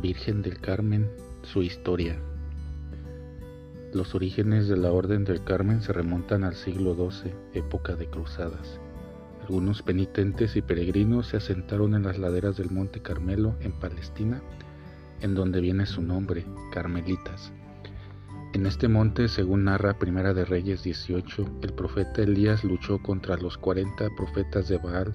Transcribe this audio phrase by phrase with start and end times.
[0.00, 1.10] Virgen del Carmen,
[1.42, 2.18] su historia.
[3.92, 8.80] Los orígenes de la Orden del Carmen se remontan al siglo XII, época de cruzadas.
[9.42, 14.40] Algunos penitentes y peregrinos se asentaron en las laderas del Monte Carmelo, en Palestina,
[15.20, 17.52] en donde viene su nombre, Carmelitas.
[18.54, 23.58] En este monte, según narra Primera de Reyes 18, el profeta Elías luchó contra los
[23.58, 25.14] 40 profetas de Baal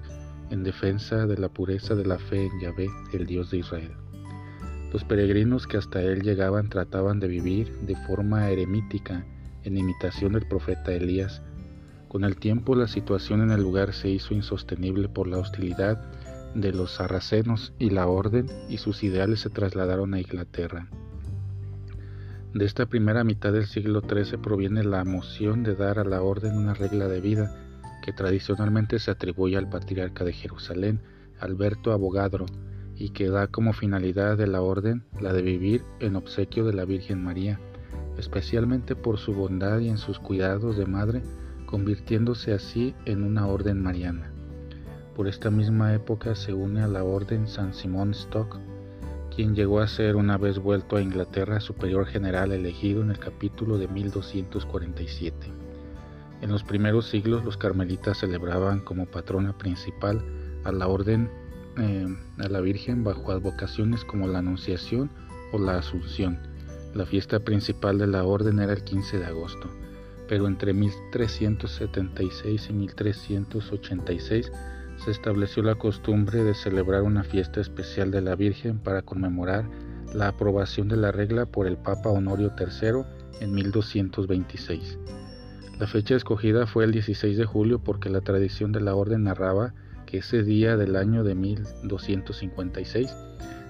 [0.50, 4.05] en defensa de la pureza de la fe en Yahvé, el Dios de Israel.
[4.92, 9.24] Los peregrinos que hasta él llegaban trataban de vivir de forma eremítica
[9.64, 11.42] en imitación del profeta Elías.
[12.08, 16.00] Con el tiempo la situación en el lugar se hizo insostenible por la hostilidad
[16.54, 20.88] de los sarracenos y la orden y sus ideales se trasladaron a Inglaterra.
[22.54, 26.56] De esta primera mitad del siglo XIII proviene la moción de dar a la orden
[26.56, 27.54] una regla de vida
[28.02, 31.00] que tradicionalmente se atribuye al patriarca de Jerusalén,
[31.38, 32.46] Alberto Abogadro,
[32.98, 36.84] y que da como finalidad de la orden la de vivir en obsequio de la
[36.84, 37.60] Virgen María,
[38.18, 41.22] especialmente por su bondad y en sus cuidados de madre,
[41.66, 44.32] convirtiéndose así en una orden mariana.
[45.14, 48.58] Por esta misma época se une a la orden San Simón Stock,
[49.34, 53.76] quien llegó a ser una vez vuelto a Inglaterra superior general elegido en el capítulo
[53.76, 55.46] de 1247.
[56.40, 60.22] En los primeros siglos los carmelitas celebraban como patrona principal
[60.64, 61.30] a la orden
[61.78, 62.06] eh,
[62.38, 65.10] a la Virgen bajo advocaciones como la Anunciación
[65.52, 66.38] o la Asunción.
[66.94, 69.68] La fiesta principal de la orden era el 15 de agosto,
[70.28, 74.50] pero entre 1376 y 1386
[75.04, 79.68] se estableció la costumbre de celebrar una fiesta especial de la Virgen para conmemorar
[80.14, 83.02] la aprobación de la regla por el Papa Honorio III
[83.40, 84.98] en 1226.
[85.78, 89.74] La fecha escogida fue el 16 de julio porque la tradición de la orden narraba
[90.06, 93.14] que ese día del año de 1256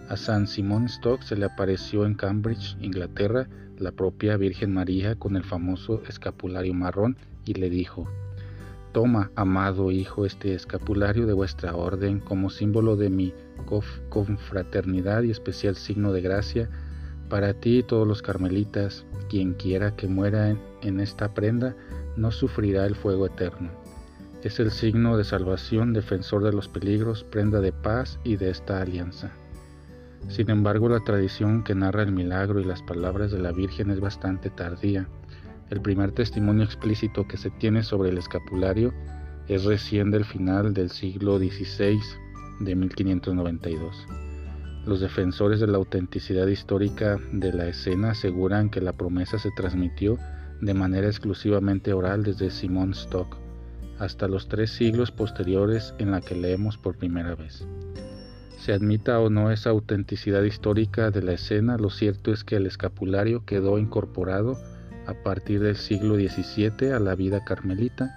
[0.08, 5.34] a San Simón Stock se le apareció en Cambridge, Inglaterra, la propia Virgen María con
[5.36, 8.08] el famoso escapulario marrón y le dijo,
[8.92, 13.34] Toma, amado Hijo, este escapulario de vuestra orden como símbolo de mi
[14.08, 16.70] confraternidad y especial signo de gracia
[17.28, 21.74] para ti y todos los carmelitas, quien quiera que muera en esta prenda,
[22.16, 23.85] no sufrirá el fuego eterno.
[24.46, 28.80] Es el signo de salvación, defensor de los peligros, prenda de paz y de esta
[28.80, 29.32] alianza.
[30.28, 33.98] Sin embargo, la tradición que narra el milagro y las palabras de la Virgen es
[33.98, 35.08] bastante tardía.
[35.68, 38.94] El primer testimonio explícito que se tiene sobre el escapulario
[39.48, 41.98] es recién del final del siglo XVI
[42.60, 44.06] de 1592.
[44.86, 50.16] Los defensores de la autenticidad histórica de la escena aseguran que la promesa se transmitió
[50.60, 53.44] de manera exclusivamente oral desde Simón Stock
[53.98, 57.66] hasta los tres siglos posteriores en la que leemos por primera vez.
[58.58, 62.66] Se admita o no esa autenticidad histórica de la escena, lo cierto es que el
[62.66, 64.58] escapulario quedó incorporado
[65.06, 68.10] a partir del siglo XVII a la vida carmelita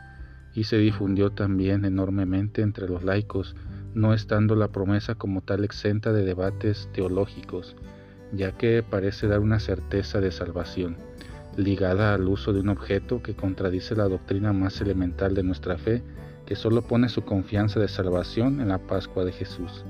[0.56, 3.56] y se difundió también enormemente entre los laicos,
[3.94, 7.76] no estando la promesa como tal exenta de debates teológicos,
[8.34, 11.09] ya que parece dar una certeza de salvación
[11.60, 16.02] ligada al uso de un objeto que contradice la doctrina más elemental de nuestra fe,
[16.46, 19.86] que solo pone su confianza de salvación en la Pascua de Jesús.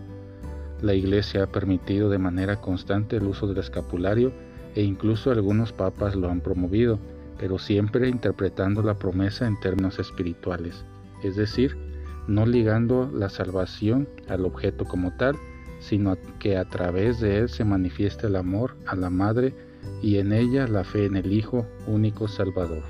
[0.82, 4.34] La Iglesia ha permitido de manera constante el uso del escapulario
[4.76, 7.00] e incluso algunos papas lo han promovido,
[7.38, 10.84] pero siempre interpretando la promesa en términos espirituales,
[11.24, 11.78] es decir,
[12.28, 15.36] no ligando la salvación al objeto como tal,
[15.80, 19.54] sino que a través de él se manifiesta el amor a la Madre
[20.02, 22.84] y en ella la fe en el Hijo único Salvador.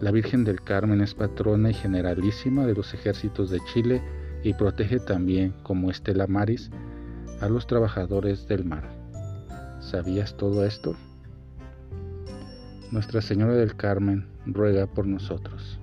[0.00, 4.02] La Virgen del Carmen es patrona y generalísima de los ejércitos de Chile
[4.44, 6.70] y protege también, como Estela Maris,
[7.40, 8.88] a los trabajadores del mar.
[9.80, 10.94] ¿Sabías todo esto?
[12.90, 15.80] Nuestra Señora del Carmen ruega por nosotros.